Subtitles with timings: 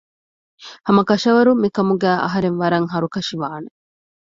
[0.87, 3.69] ހަމަކަށަވަރުން މިކަމުގައި އަހުރެން ވަރަށް ހަރުކަށިވާނެ